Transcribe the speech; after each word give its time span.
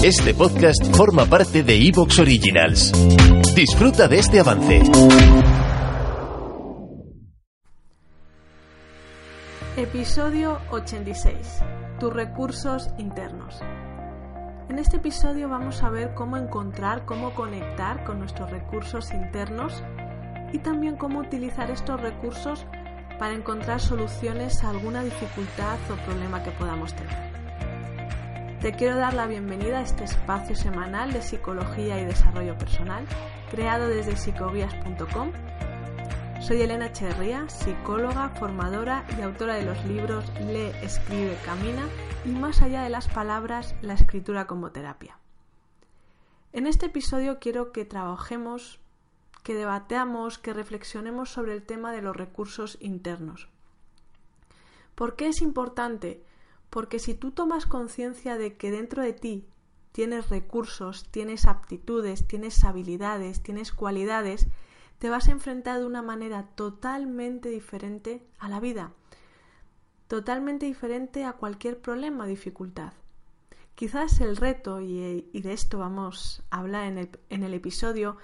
Este 0.00 0.34
podcast 0.34 0.96
forma 0.96 1.26
parte 1.26 1.62
de 1.62 1.76
Evox 1.76 2.18
Originals. 2.18 2.92
Disfruta 3.54 4.08
de 4.08 4.18
este 4.18 4.40
avance. 4.40 4.82
Episodio 9.76 10.58
86. 10.70 11.36
Tus 12.00 12.12
recursos 12.12 12.88
internos. 12.98 13.60
En 14.68 14.78
este 14.78 14.96
episodio 14.96 15.48
vamos 15.48 15.82
a 15.82 15.90
ver 15.90 16.14
cómo 16.14 16.36
encontrar, 16.36 17.04
cómo 17.04 17.34
conectar 17.34 18.04
con 18.04 18.18
nuestros 18.18 18.50
recursos 18.50 19.12
internos 19.12 19.84
y 20.52 20.58
también 20.58 20.96
cómo 20.96 21.20
utilizar 21.20 21.70
estos 21.70 22.00
recursos 22.00 22.66
para 23.20 23.34
encontrar 23.34 23.80
soluciones 23.80 24.64
a 24.64 24.70
alguna 24.70 25.04
dificultad 25.04 25.78
o 25.90 25.96
problema 26.06 26.42
que 26.42 26.50
podamos 26.50 26.94
tener. 26.94 27.41
Te 28.62 28.72
quiero 28.74 28.94
dar 28.94 29.12
la 29.12 29.26
bienvenida 29.26 29.80
a 29.80 29.82
este 29.82 30.04
espacio 30.04 30.54
semanal 30.54 31.12
de 31.12 31.20
psicología 31.20 32.00
y 32.00 32.04
desarrollo 32.04 32.56
personal 32.56 33.04
creado 33.50 33.88
desde 33.88 34.14
psicoguías.com 34.14 35.32
soy 36.40 36.62
Elena 36.62 36.86
Echeverría, 36.86 37.48
psicóloga, 37.48 38.28
formadora 38.28 39.04
y 39.18 39.22
autora 39.22 39.56
de 39.56 39.64
los 39.64 39.84
libros 39.84 40.24
Lee, 40.40 40.70
Escribe, 40.80 41.36
Camina 41.44 41.88
y 42.24 42.28
Más 42.28 42.62
allá 42.62 42.82
de 42.82 42.88
las 42.88 43.08
palabras, 43.08 43.74
la 43.82 43.94
escritura 43.94 44.46
como 44.46 44.70
terapia. 44.70 45.18
En 46.52 46.68
este 46.68 46.86
episodio 46.86 47.40
quiero 47.40 47.72
que 47.72 47.84
trabajemos, 47.84 48.78
que 49.42 49.54
debateamos, 49.54 50.38
que 50.38 50.52
reflexionemos 50.52 51.30
sobre 51.30 51.54
el 51.54 51.64
tema 51.64 51.90
de 51.90 52.02
los 52.02 52.14
recursos 52.14 52.78
internos. 52.80 53.48
¿Por 54.94 55.16
qué 55.16 55.26
es 55.26 55.42
importante? 55.42 56.22
Porque 56.72 56.98
si 56.98 57.12
tú 57.12 57.32
tomas 57.32 57.66
conciencia 57.66 58.38
de 58.38 58.56
que 58.56 58.70
dentro 58.70 59.02
de 59.02 59.12
ti 59.12 59.46
tienes 59.92 60.30
recursos, 60.30 61.06
tienes 61.10 61.44
aptitudes, 61.44 62.26
tienes 62.26 62.64
habilidades, 62.64 63.42
tienes 63.42 63.72
cualidades, 63.72 64.46
te 64.98 65.10
vas 65.10 65.28
a 65.28 65.32
enfrentar 65.32 65.80
de 65.80 65.84
una 65.84 66.00
manera 66.00 66.46
totalmente 66.54 67.50
diferente 67.50 68.26
a 68.38 68.48
la 68.48 68.58
vida, 68.58 68.94
totalmente 70.08 70.64
diferente 70.64 71.26
a 71.26 71.34
cualquier 71.34 71.78
problema 71.78 72.24
o 72.24 72.26
dificultad. 72.26 72.94
Quizás 73.74 74.22
el 74.22 74.38
reto, 74.38 74.80
y, 74.80 75.30
de 75.30 75.52
esto 75.52 75.76
vamos 75.76 76.42
a 76.48 76.60
hablar 76.60 76.86
en 76.86 76.96
el, 76.96 77.10
en 77.28 77.42
el 77.42 77.52
episodio, 77.52 78.16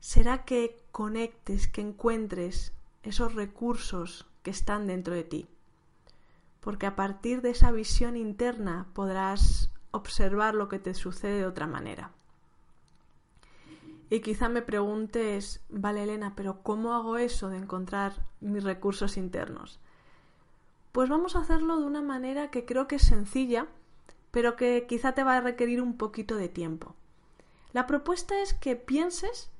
será 0.00 0.44
que 0.44 0.84
conectes, 0.92 1.66
que 1.66 1.80
encuentres 1.80 2.74
esos 3.02 3.34
recursos 3.34 4.26
que 4.42 4.50
están 4.50 4.86
dentro 4.86 5.14
de 5.14 5.24
ti. 5.24 5.48
Porque 6.60 6.86
a 6.86 6.96
partir 6.96 7.42
de 7.42 7.50
esa 7.50 7.72
visión 7.72 8.16
interna 8.16 8.86
podrás 8.92 9.70
observar 9.90 10.54
lo 10.54 10.68
que 10.68 10.78
te 10.78 10.94
sucede 10.94 11.38
de 11.38 11.46
otra 11.46 11.66
manera. 11.66 12.12
Y 14.10 14.20
quizá 14.20 14.48
me 14.48 14.60
preguntes, 14.60 15.62
vale 15.68 16.02
Elena, 16.02 16.34
pero 16.34 16.62
¿cómo 16.62 16.94
hago 16.94 17.16
eso 17.16 17.48
de 17.48 17.58
encontrar 17.58 18.26
mis 18.40 18.64
recursos 18.64 19.16
internos? 19.16 19.78
Pues 20.90 21.08
vamos 21.08 21.36
a 21.36 21.40
hacerlo 21.40 21.78
de 21.78 21.86
una 21.86 22.02
manera 22.02 22.50
que 22.50 22.64
creo 22.64 22.88
que 22.88 22.96
es 22.96 23.02
sencilla, 23.02 23.68
pero 24.32 24.56
que 24.56 24.86
quizá 24.88 25.12
te 25.12 25.22
va 25.22 25.36
a 25.36 25.40
requerir 25.40 25.80
un 25.80 25.96
poquito 25.96 26.34
de 26.34 26.48
tiempo. 26.48 26.96
La 27.72 27.86
propuesta 27.86 28.42
es 28.42 28.52
que 28.52 28.74
pienses 28.74 29.50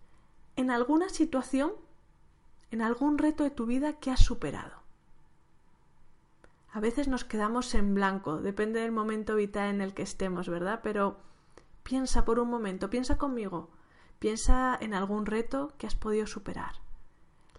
en 0.57 0.73
alguna 0.73 1.09
situación, 1.09 1.73
en 2.73 2.83
algún 2.83 3.19
reto 3.19 3.45
de 3.45 3.51
tu 3.51 3.67
vida 3.67 4.01
que 4.01 4.11
has 4.11 4.21
superado. 4.21 4.80
A 6.73 6.81
veces 6.81 7.09
nos 7.09 7.25
quedamos 7.25 7.75
en 7.75 7.95
blanco, 7.95 8.41
depende 8.41 8.81
del 8.81 8.93
momento 8.93 9.35
vital 9.35 9.71
en 9.71 9.81
el 9.81 9.93
que 9.93 10.03
estemos, 10.03 10.49
¿verdad? 10.49 10.81
Pero 10.83 11.19
piensa 11.83 12.25
por 12.25 12.39
un 12.39 12.49
momento, 12.49 12.91
piensa 12.91 13.19
conmigo. 13.19 13.71
Piensa 14.21 14.77
en 14.81 14.95
algún 14.95 15.27
reto 15.27 15.73
que 15.79 15.87
has 15.87 15.95
podido 15.95 16.27
superar. 16.27 16.75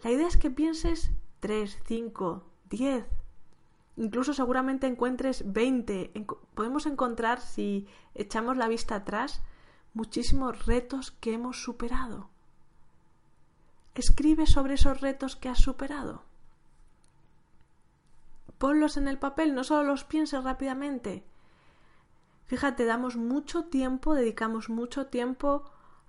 La 0.04 0.12
idea 0.12 0.28
es 0.28 0.38
que 0.38 0.52
pienses 0.52 1.12
3, 1.40 1.80
5, 1.86 2.44
10, 2.70 3.06
incluso 3.98 4.34
seguramente 4.34 4.88
encuentres 4.88 5.52
20. 5.52 6.14
Podemos 6.54 6.86
encontrar, 6.86 7.42
si 7.42 7.88
echamos 8.14 8.58
la 8.58 8.68
vista 8.68 8.96
atrás, 8.96 9.42
muchísimos 9.94 10.66
retos 10.68 11.12
que 11.12 11.34
hemos 11.34 11.64
superado. 11.64 12.30
Escribe 13.96 14.46
sobre 14.46 14.76
esos 14.76 15.02
retos 15.02 15.36
que 15.36 15.50
has 15.50 15.60
superado. 15.60 16.24
Ponlos 18.58 18.98
en 18.98 19.08
el 19.08 19.18
papel, 19.18 19.56
no 19.56 19.64
solo 19.64 19.84
los 19.84 20.04
pienses 20.04 20.44
rápidamente. 20.44 21.24
Fíjate, 22.46 22.86
damos 22.86 23.16
mucho 23.16 23.66
tiempo, 23.66 24.14
dedicamos 24.14 24.70
mucho 24.70 25.08
tiempo 25.08 25.64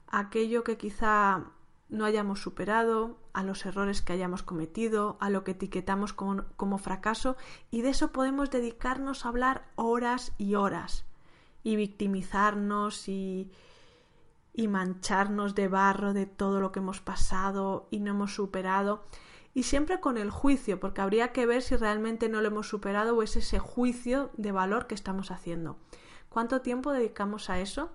aquello 0.08 0.64
que 0.64 0.76
quizá 0.76 1.44
no 1.88 2.04
hayamos 2.04 2.41
superado, 2.41 3.19
a 3.32 3.42
los 3.42 3.64
errores 3.64 4.02
que 4.02 4.12
hayamos 4.12 4.42
cometido, 4.42 5.16
a 5.20 5.31
lo 5.31 5.44
que 5.44 5.52
etiquetamos 5.52 6.12
como, 6.12 6.78
fracaso, 6.78 7.36
y 7.70 7.82
de 7.82 7.91
eso 7.91 8.12
podemos 8.12 8.50
dedicarnos 8.50 9.25
a 9.25 9.28
hablar 9.28 9.66
horas 9.76 10.32
y 10.38 10.54
horas, 10.54 11.04
y 11.62 11.76
victimizarnos 11.76 13.08
y, 13.08 13.50
y 14.52 14.69
mancharnos 14.69 15.54
de 15.54 15.69
barro 15.69 16.12
de 16.12 16.26
todo 16.26 16.60
lo 16.60 16.72
que 16.72 16.81
hemos 16.81 17.00
pasado 17.00 17.88
y 17.91 18.00
no 18.00 18.10
hemos 18.10 18.34
superado, 18.34 19.04
y 19.54 19.64
siempre 19.64 20.00
con 20.00 20.16
el 20.16 20.30
juicio, 20.30 20.80
porque 20.80 21.00
habría 21.00 21.32
que 21.32 21.46
ver 21.46 21.62
si 21.62 21.76
realmente 21.76 22.28
no 22.28 22.40
lo 22.40 22.48
hemos 22.48 22.68
superado 22.68 23.16
o 23.16 23.22
es 23.22 23.36
ese 23.36 23.58
juicio 23.58 24.30
de 24.36 24.52
valor 24.52 24.86
que 24.86 24.94
estamos 24.94 25.30
haciendo. 25.30 25.78
¿Cuánto 26.28 26.62
tiempo 26.62 26.92
dedicamos 26.92 27.50
a 27.50 27.60
eso? 27.60 27.92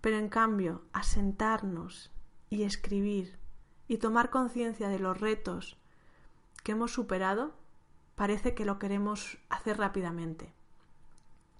Pero 0.00 0.18
en 0.18 0.28
cambio, 0.28 0.82
a 0.92 1.02
sentarnos 1.02 2.12
y 2.50 2.62
escribir 2.62 3.38
y 3.88 3.98
tomar 3.98 4.30
conciencia 4.30 4.88
de 4.88 4.98
los 4.98 5.20
retos 5.20 5.76
que 6.62 6.72
hemos 6.72 6.92
superado, 6.92 7.54
parece 8.14 8.54
que 8.54 8.64
lo 8.64 8.78
queremos 8.78 9.38
hacer 9.48 9.78
rápidamente. 9.78 10.52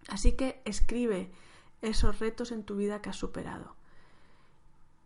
Así 0.08 0.32
que 0.32 0.62
escribe 0.64 1.32
esos 1.80 2.20
retos 2.20 2.52
en 2.52 2.64
tu 2.64 2.76
vida 2.76 3.02
que 3.02 3.10
has 3.10 3.16
superado. 3.16 3.74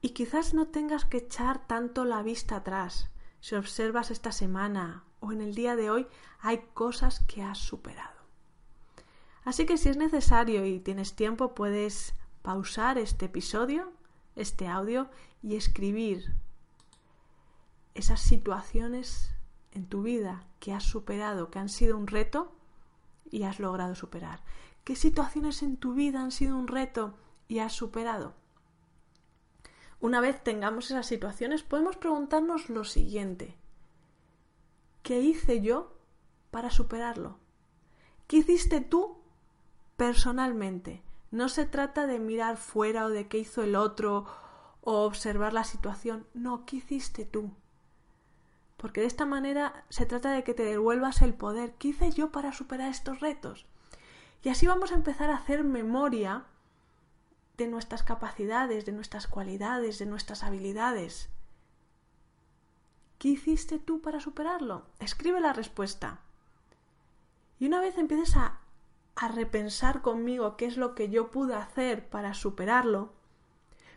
Y 0.02 0.10
quizás 0.10 0.54
no 0.54 0.68
tengas 0.68 1.04
que 1.04 1.18
echar 1.18 1.66
tanto 1.66 2.04
la 2.04 2.22
vista 2.22 2.56
atrás. 2.56 3.10
Si 3.46 3.54
observas 3.54 4.10
esta 4.10 4.32
semana 4.32 5.04
o 5.20 5.30
en 5.30 5.40
el 5.40 5.54
día 5.54 5.76
de 5.76 5.88
hoy, 5.88 6.08
hay 6.40 6.64
cosas 6.74 7.20
que 7.28 7.44
has 7.44 7.58
superado. 7.58 8.18
Así 9.44 9.66
que 9.66 9.78
si 9.78 9.88
es 9.88 9.96
necesario 9.96 10.66
y 10.66 10.80
tienes 10.80 11.14
tiempo, 11.14 11.54
puedes 11.54 12.12
pausar 12.42 12.98
este 12.98 13.26
episodio, 13.26 13.92
este 14.34 14.66
audio 14.66 15.08
y 15.44 15.54
escribir 15.54 16.34
esas 17.94 18.20
situaciones 18.20 19.32
en 19.70 19.86
tu 19.86 20.02
vida 20.02 20.42
que 20.58 20.72
has 20.72 20.82
superado, 20.82 21.48
que 21.52 21.60
han 21.60 21.68
sido 21.68 21.96
un 21.96 22.08
reto 22.08 22.50
y 23.30 23.44
has 23.44 23.60
logrado 23.60 23.94
superar. 23.94 24.42
¿Qué 24.82 24.96
situaciones 24.96 25.62
en 25.62 25.76
tu 25.76 25.94
vida 25.94 26.20
han 26.20 26.32
sido 26.32 26.56
un 26.56 26.66
reto 26.66 27.14
y 27.46 27.60
has 27.60 27.74
superado? 27.74 28.34
Una 30.00 30.20
vez 30.20 30.42
tengamos 30.42 30.90
esas 30.90 31.06
situaciones, 31.06 31.62
podemos 31.62 31.96
preguntarnos 31.96 32.68
lo 32.68 32.84
siguiente. 32.84 33.56
¿Qué 35.02 35.20
hice 35.20 35.60
yo 35.62 35.94
para 36.50 36.70
superarlo? 36.70 37.38
¿Qué 38.26 38.38
hiciste 38.38 38.80
tú 38.80 39.18
personalmente? 39.96 41.02
No 41.30 41.48
se 41.48 41.66
trata 41.66 42.06
de 42.06 42.18
mirar 42.18 42.56
fuera 42.56 43.06
o 43.06 43.08
de 43.08 43.28
qué 43.28 43.38
hizo 43.38 43.62
el 43.62 43.76
otro 43.76 44.26
o 44.82 45.04
observar 45.04 45.52
la 45.52 45.64
situación. 45.64 46.26
No, 46.34 46.66
¿qué 46.66 46.76
hiciste 46.76 47.24
tú? 47.24 47.52
Porque 48.76 49.00
de 49.00 49.06
esta 49.06 49.26
manera 49.26 49.84
se 49.88 50.06
trata 50.06 50.32
de 50.32 50.44
que 50.44 50.54
te 50.54 50.64
devuelvas 50.64 51.22
el 51.22 51.34
poder. 51.34 51.74
¿Qué 51.74 51.88
hice 51.88 52.10
yo 52.10 52.30
para 52.30 52.52
superar 52.52 52.90
estos 52.90 53.20
retos? 53.20 53.66
Y 54.42 54.48
así 54.48 54.66
vamos 54.66 54.92
a 54.92 54.96
empezar 54.96 55.30
a 55.30 55.36
hacer 55.36 55.64
memoria 55.64 56.44
de 57.56 57.66
nuestras 57.66 58.02
capacidades, 58.02 58.84
de 58.86 58.92
nuestras 58.92 59.26
cualidades, 59.26 59.98
de 59.98 60.06
nuestras 60.06 60.42
habilidades. 60.42 61.28
¿Qué 63.18 63.28
hiciste 63.28 63.78
tú 63.78 64.00
para 64.02 64.20
superarlo? 64.20 64.86
Escribe 64.98 65.40
la 65.40 65.52
respuesta. 65.52 66.20
Y 67.58 67.66
una 67.66 67.80
vez 67.80 67.96
empieces 67.96 68.36
a 68.36 68.60
a 69.16 69.28
repensar 69.28 70.02
conmigo 70.02 70.56
qué 70.56 70.66
es 70.66 70.76
lo 70.76 70.94
que 70.94 71.08
yo 71.08 71.30
pude 71.30 71.54
hacer 71.54 72.06
para 72.08 72.34
superarlo, 72.34 73.14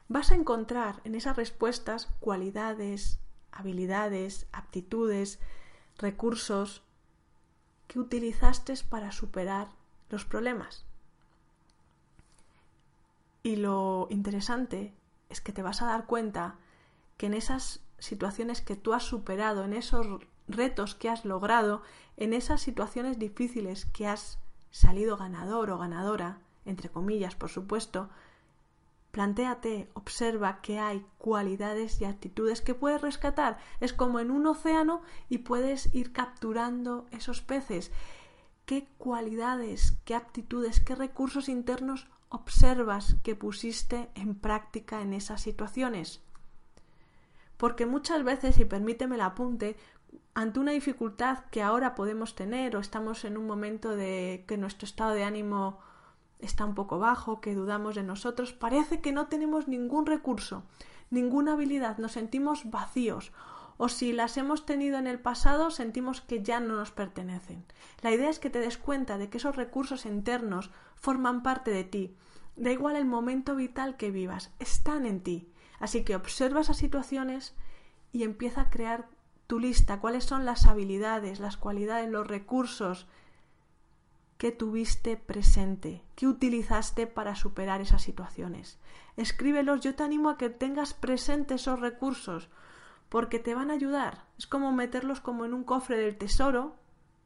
vas 0.08 0.32
a 0.32 0.36
encontrar 0.36 1.02
en 1.04 1.14
esas 1.14 1.36
respuestas 1.36 2.08
cualidades, 2.22 3.20
habilidades, 3.52 4.48
aptitudes, 4.54 5.40
recursos 5.98 6.84
que 7.88 8.00
utilizaste 8.00 8.74
para 8.90 9.12
superar 9.12 9.68
los 10.10 10.24
problemas. 10.24 10.86
Y 13.44 13.56
lo 13.56 14.07
interesante 14.09 14.94
es 15.30 15.41
que 15.41 15.53
te 15.53 15.62
vas 15.62 15.81
a 15.81 15.86
dar 15.88 16.06
cuenta 16.06 16.56
que 17.18 17.27
en 17.27 17.33
esas 17.33 17.81
situaciones 17.97 18.62
que 18.62 18.75
tú 18.75 18.94
has 18.94 19.03
superado, 19.03 19.63
en 19.63 19.74
esos 19.74 20.07
retos 20.47 20.95
que 20.95 21.09
has 21.09 21.25
logrado, 21.25 21.83
en 22.18 22.33
esas 22.33 22.62
situaciones 22.62 23.19
difíciles 23.19 23.86
que 23.86 24.07
has 24.07 24.39
salido 24.71 25.18
ganador 25.18 25.69
o 25.69 25.77
ganadora, 25.77 26.39
entre 26.65 26.89
comillas, 26.89 27.36
por 27.36 27.50
supuesto, 27.50 28.09
plantéate, 29.12 29.89
observa 29.94 30.62
que 30.62 30.80
hay 30.80 31.06
cualidades 31.18 32.00
y 32.01 32.06
actitudes 32.06 32.62
que 32.62 32.75
puedes 32.75 33.01
rescatar. 33.01 33.57
Es 33.80 33.94
como 33.94 34.19
en 34.19 34.31
un 34.31 34.45
océano 34.47 35.01
y 35.30 35.39
puedes 35.39 35.94
ir 35.94 36.12
capturando 36.12 37.07
esos 37.12 37.41
peces. 37.41 37.91
¿Qué 38.65 38.88
cualidades, 38.97 39.97
qué 40.06 40.13
aptitudes, 40.13 40.80
qué 40.80 40.94
recursos 40.94 41.50
internos 41.50 42.07
observas 42.30 43.16
que 43.24 43.36
pusiste 43.36 44.10
en 44.16 44.36
práctica 44.36 45.02
en 45.02 45.14
esas 45.14 45.42
situaciones? 45.42 46.22
Porque 47.58 47.86
muchas 47.86 48.24
veces, 48.24 48.58
y 48.60 48.66
permíteme 48.66 49.16
el 49.16 49.22
apunte, 49.22 49.76
ante 50.34 50.60
una 50.60 50.72
dificultad 50.72 51.46
que 51.52 51.62
ahora 51.62 51.96
podemos 51.96 52.36
tener 52.36 52.76
o 52.76 52.80
estamos 52.80 53.26
en 53.26 53.38
un 53.38 53.46
momento 53.46 53.96
de 53.96 54.46
que 54.48 54.58
nuestro 54.58 54.86
estado 54.86 55.12
de 55.12 55.24
ánimo 55.24 55.80
está 56.40 56.66
un 56.66 56.76
poco 56.76 57.00
bajo, 57.00 57.42
que 57.42 57.54
dudamos 57.54 57.96
de 57.96 58.04
nosotros, 58.04 58.54
parece 58.54 59.02
que 59.02 59.12
no 59.12 59.28
tenemos 59.28 59.68
ningún 59.68 60.06
recurso, 60.06 60.64
ninguna 61.10 61.54
habilidad, 61.54 61.98
nos 61.98 62.14
sentimos 62.14 62.70
vacíos 62.70 63.34
o 63.81 63.88
si 63.88 64.12
las 64.12 64.36
hemos 64.36 64.66
tenido 64.66 64.98
en 64.98 65.08
el 65.08 65.20
pasado 65.20 65.72
sentimos 65.72 66.20
que 66.20 66.44
ya 66.44 66.60
no 66.60 66.76
nos 66.76 66.92
pertenecen. 66.92 67.64
La 68.02 68.12
idea 68.12 68.30
es 68.30 68.38
que 68.38 68.50
te 68.50 68.60
des 68.60 68.78
cuenta 68.78 69.18
de 69.18 69.30
que 69.30 69.38
esos 69.38 69.56
recursos 69.56 70.06
internos 70.06 70.70
forman 70.96 71.44
parte 71.44 71.72
de 71.72 71.86
ti. 71.86 72.14
Da 72.58 72.72
igual 72.72 72.98
el 72.98 73.06
momento 73.06 73.56
vital 73.56 73.96
que 73.96 74.12
vivas, 74.12 74.52
están 74.60 75.06
en 75.06 75.22
ti. 75.24 75.48
Así 75.80 76.04
que 76.04 76.18
observa 76.18 76.60
esas 76.60 76.76
situaciones 76.76 77.56
y 78.12 78.24
empieza 78.24 78.64
a 78.64 78.70
crear 78.70 79.08
tu 79.48 79.60
lista, 79.60 80.02
cuáles 80.02 80.25
son 80.25 80.44
las 80.44 80.66
habilidades, 80.66 81.40
las 81.40 81.56
cualidades, 81.56 82.10
los 82.10 82.28
recursos 82.28 83.08
que 84.38 84.52
tuviste 84.52 85.16
presente, 85.16 86.04
que 86.16 86.28
utilizaste 86.28 87.08
para 87.08 87.34
superar 87.36 87.80
esas 87.80 88.02
situaciones. 88.02 88.78
Escríbelos, 89.16 89.80
yo 89.80 89.96
te 89.96 90.04
animo 90.04 90.30
a 90.30 90.38
que 90.38 90.50
tengas 90.50 90.94
presentes 90.94 91.62
esos 91.62 91.80
recursos, 91.80 92.50
porque 93.10 93.40
te 93.40 93.56
van 93.56 93.72
a 93.72 93.74
ayudar. 93.74 94.26
Es 94.38 94.48
como 94.48 94.72
meterlos 94.72 95.20
como 95.20 95.46
en 95.46 95.54
un 95.54 95.64
cofre 95.64 95.98
del 95.98 96.18
tesoro, 96.18 96.76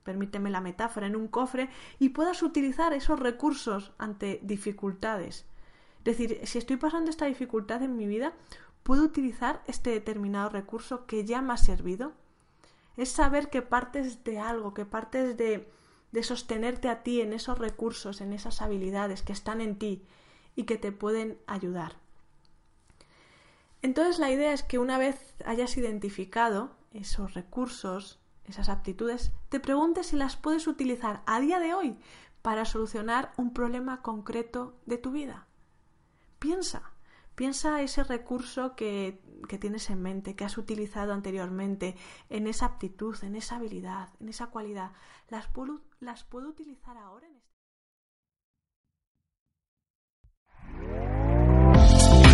permíteme 0.03 0.49
la 0.49 0.61
metáfora, 0.61 1.07
en 1.07 1.15
un 1.15 1.27
cofre, 1.27 1.69
y 1.99 2.09
puedas 2.09 2.41
utilizar 2.43 2.93
esos 2.93 3.19
recursos 3.19 3.93
ante 3.97 4.39
dificultades. 4.43 5.45
Es 5.99 6.03
decir, 6.03 6.41
si 6.43 6.57
estoy 6.57 6.77
pasando 6.77 7.09
esta 7.09 7.25
dificultad 7.25 7.81
en 7.81 7.95
mi 7.95 8.07
vida, 8.07 8.33
puedo 8.83 9.03
utilizar 9.03 9.61
este 9.67 9.91
determinado 9.91 10.49
recurso 10.49 11.05
que 11.05 11.23
ya 11.25 11.41
me 11.41 11.53
ha 11.53 11.57
servido. 11.57 12.13
Es 12.97 13.09
saber 13.09 13.49
que 13.49 13.61
partes 13.61 14.23
de 14.23 14.39
algo, 14.39 14.73
que 14.73 14.85
partes 14.85 15.37
de, 15.37 15.71
de 16.11 16.23
sostenerte 16.23 16.89
a 16.89 17.03
ti 17.03 17.21
en 17.21 17.33
esos 17.33 17.57
recursos, 17.57 18.21
en 18.21 18.33
esas 18.33 18.61
habilidades 18.61 19.21
que 19.21 19.33
están 19.33 19.61
en 19.61 19.79
ti 19.79 20.05
y 20.55 20.63
que 20.63 20.77
te 20.77 20.91
pueden 20.91 21.37
ayudar. 21.47 22.02
Entonces 23.83 24.17
la 24.17 24.31
idea 24.31 24.53
es 24.53 24.63
que 24.63 24.79
una 24.79 24.97
vez 24.97 25.35
hayas 25.45 25.77
identificado 25.77 26.75
esos 26.91 27.35
recursos, 27.35 28.19
esas 28.45 28.69
aptitudes, 28.69 29.31
te 29.49 29.59
preguntes 29.59 30.07
si 30.07 30.15
las 30.15 30.35
puedes 30.35 30.65
utilizar 30.65 31.21
a 31.27 31.39
día 31.39 31.59
de 31.59 31.75
hoy 31.75 31.99
para 32.41 32.65
solucionar 32.65 33.31
un 33.37 33.53
problema 33.53 34.01
concreto 34.01 34.75
de 34.87 34.97
tu 34.97 35.11
vida. 35.11 35.45
Piensa, 36.39 36.93
Piensa 37.35 37.81
ese 37.81 38.03
recurso 38.03 38.75
que, 38.75 39.19
tienes 39.59 39.89
en 39.89 40.01
mente, 40.01 40.35
que 40.35 40.45
has 40.45 40.57
utilizado 40.57 41.13
anteriormente, 41.13 41.95
en 42.29 42.45
esa 42.45 42.67
aptitud, 42.67 43.17
en 43.23 43.35
esa 43.35 43.55
habilidad, 43.55 44.09
en 44.19 44.29
esa 44.29 44.47
cualidad. 44.47 44.91
¿Las 45.29 45.47
puedo, 45.47 45.81
las 45.99 46.23
puedo 46.23 46.49
utilizar 46.49 46.95
ahora? 46.95 47.27
En 47.27 47.41